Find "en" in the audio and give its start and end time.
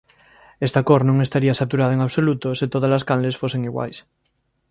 1.95-2.01